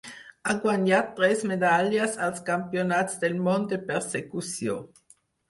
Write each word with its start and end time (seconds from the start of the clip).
Ha 0.43 0.53
guanyat 0.61 1.11
tres 1.19 1.43
medalles 1.51 2.17
als 2.29 2.41
Campionats 2.47 3.21
del 3.27 3.37
món 3.49 3.69
de 3.75 3.81
Persecució. 3.93 4.81